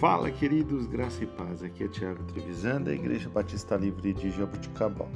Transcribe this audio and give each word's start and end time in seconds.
Fala, 0.00 0.30
queridos, 0.30 0.86
graça 0.86 1.22
e 1.22 1.26
paz. 1.26 1.62
Aqui 1.62 1.84
é 1.84 1.88
Tiago 1.88 2.24
Trevisan, 2.24 2.80
da 2.80 2.90
Igreja 2.90 3.28
Batista 3.28 3.76
Livre 3.76 4.14
de 4.14 4.30
Jabuticabal. 4.30 5.10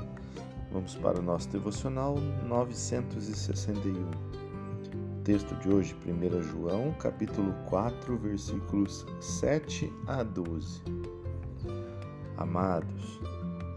Vamos 0.70 0.94
para 0.96 1.20
o 1.20 1.22
nosso 1.22 1.48
devocional 1.48 2.16
961. 2.46 4.10
Texto 5.24 5.54
de 5.54 5.70
hoje, 5.70 5.96
1 6.06 6.42
João, 6.42 6.92
capítulo 6.98 7.54
4, 7.70 8.18
versículos 8.18 9.06
7 9.22 9.90
a 10.06 10.22
12. 10.22 10.82
Amados, 12.36 13.22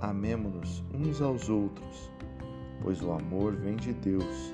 amemo-nos 0.02 0.84
uns 0.94 1.22
aos 1.22 1.48
outros, 1.48 2.12
pois 2.82 3.02
o 3.02 3.14
amor 3.14 3.56
vem 3.56 3.78
de 3.78 3.94
Deus, 3.94 4.54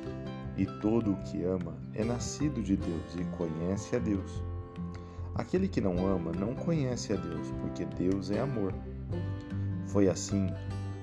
e 0.55 0.67
todo 0.81 1.13
o 1.13 1.23
que 1.23 1.43
ama 1.43 1.75
é 1.95 2.03
nascido 2.03 2.61
de 2.61 2.77
Deus 2.77 3.15
e 3.15 3.23
conhece 3.37 3.95
a 3.95 3.99
Deus. 3.99 4.52
Aquele 5.35 5.67
que 5.67 5.81
não 5.81 6.05
ama 6.05 6.31
não 6.31 6.53
conhece 6.53 7.11
a 7.11 7.15
Deus, 7.15 7.51
porque 7.61 7.85
Deus 7.85 8.29
é 8.29 8.39
amor. 8.39 8.73
Foi 9.87 10.07
assim 10.07 10.47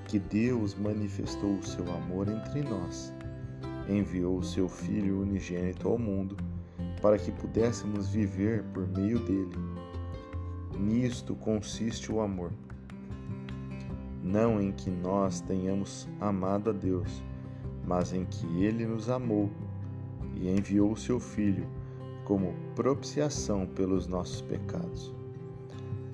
que 0.07 0.19
Deus 0.19 0.73
manifestou 0.75 1.55
o 1.55 1.63
seu 1.63 1.83
amor 1.91 2.29
entre 2.29 2.61
nós. 2.61 3.13
Enviou 3.89 4.37
o 4.37 4.43
seu 4.43 4.69
Filho 4.69 5.21
unigênito 5.21 5.87
ao 5.87 5.97
mundo 5.97 6.37
para 7.01 7.17
que 7.17 7.31
pudéssemos 7.31 8.09
viver 8.09 8.63
por 8.73 8.87
meio 8.87 9.19
dele. 9.19 9.57
Nisto 10.79 11.35
consiste 11.35 12.11
o 12.11 12.21
amor. 12.21 12.51
Não 14.23 14.61
em 14.61 14.71
que 14.71 14.89
nós 14.89 15.41
tenhamos 15.41 16.07
amado 16.21 16.69
a 16.69 16.73
Deus, 16.73 17.21
mas 17.85 18.13
em 18.13 18.23
que 18.23 18.63
ele 18.63 18.85
nos 18.85 19.09
amou 19.09 19.49
e 20.35 20.49
enviou 20.49 20.91
o 20.91 20.97
seu 20.97 21.19
Filho 21.19 21.67
como 22.25 22.53
propiciação 22.75 23.65
pelos 23.65 24.07
nossos 24.07 24.41
pecados. 24.41 25.13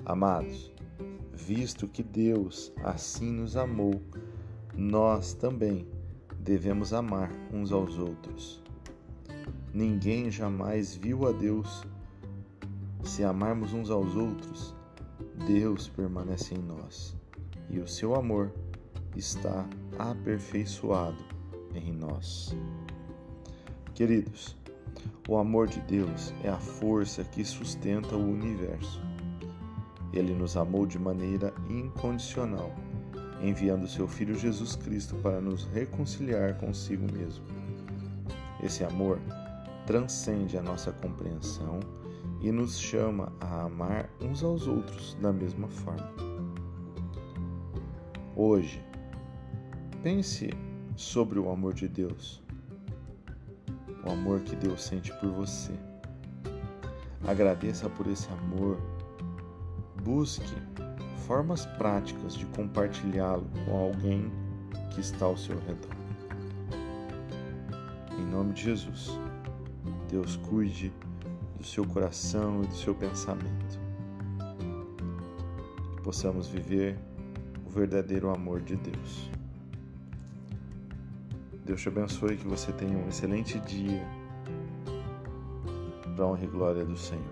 Amados, 0.04 0.72
visto 1.32 1.86
que 1.86 2.02
Deus 2.02 2.72
assim 2.82 3.30
nos 3.30 3.56
amou, 3.56 4.00
nós 4.74 5.34
também 5.34 5.86
devemos 6.40 6.92
amar 6.92 7.30
uns 7.52 7.72
aos 7.72 7.98
outros. 7.98 8.62
Ninguém 9.72 10.30
jamais 10.30 10.96
viu 10.96 11.26
a 11.28 11.32
Deus. 11.32 11.82
Se 13.04 13.22
amarmos 13.22 13.72
uns 13.72 13.90
aos 13.90 14.16
outros, 14.16 14.74
Deus 15.46 15.88
permanece 15.88 16.54
em 16.54 16.58
nós 16.58 17.16
e 17.70 17.78
o 17.78 17.86
seu 17.86 18.14
amor 18.14 18.52
está 19.16 19.68
aperfeiçoado 19.98 21.22
em 21.74 21.92
nós. 21.92 22.54
Queridos, 23.94 24.56
o 25.28 25.36
amor 25.36 25.66
de 25.66 25.78
Deus 25.82 26.32
é 26.42 26.48
a 26.48 26.56
força 26.56 27.22
que 27.22 27.44
sustenta 27.44 28.16
o 28.16 28.30
universo. 28.32 28.98
Ele 30.10 30.32
nos 30.32 30.56
amou 30.56 30.86
de 30.86 30.98
maneira 30.98 31.52
incondicional, 31.68 32.74
enviando 33.42 33.86
seu 33.86 34.08
Filho 34.08 34.34
Jesus 34.34 34.74
Cristo 34.74 35.14
para 35.16 35.38
nos 35.38 35.66
reconciliar 35.66 36.56
consigo 36.56 37.06
mesmo. 37.12 37.44
Esse 38.62 38.82
amor 38.84 39.20
transcende 39.86 40.56
a 40.56 40.62
nossa 40.62 40.92
compreensão 40.92 41.78
e 42.40 42.50
nos 42.50 42.78
chama 42.78 43.30
a 43.38 43.64
amar 43.64 44.08
uns 44.22 44.42
aos 44.42 44.66
outros 44.66 45.14
da 45.20 45.30
mesma 45.30 45.68
forma. 45.68 46.10
Hoje, 48.34 48.82
pense 50.02 50.48
sobre 50.96 51.38
o 51.38 51.50
amor 51.50 51.74
de 51.74 51.86
Deus 51.86 52.42
o 54.04 54.10
amor 54.10 54.40
que 54.40 54.56
Deus 54.56 54.82
sente 54.82 55.12
por 55.14 55.30
você. 55.30 55.72
Agradeça 57.26 57.88
por 57.90 58.06
esse 58.06 58.28
amor. 58.30 58.78
Busque 60.02 60.54
formas 61.26 61.66
práticas 61.66 62.34
de 62.34 62.46
compartilhá-lo 62.46 63.46
com 63.64 63.76
alguém 63.76 64.30
que 64.90 65.00
está 65.00 65.26
ao 65.26 65.36
seu 65.36 65.58
redor. 65.60 65.96
Em 68.18 68.24
nome 68.24 68.54
de 68.54 68.62
Jesus, 68.62 69.18
Deus 70.10 70.36
cuide 70.36 70.92
do 71.58 71.64
seu 71.64 71.86
coração 71.86 72.62
e 72.62 72.66
do 72.66 72.74
seu 72.74 72.94
pensamento. 72.94 73.78
Que 75.94 76.02
possamos 76.02 76.48
viver 76.48 76.96
o 77.66 77.70
verdadeiro 77.70 78.30
amor 78.30 78.60
de 78.60 78.76
Deus. 78.76 79.37
Deus 81.68 81.82
te 81.82 81.88
abençoe, 81.88 82.38
que 82.38 82.48
você 82.48 82.72
tenha 82.72 82.96
um 82.96 83.06
excelente 83.08 83.60
dia 83.60 84.02
para 86.16 86.26
honra 86.26 86.42
e 86.42 86.46
glória 86.46 86.82
do 86.82 86.96
Senhor. 86.96 87.22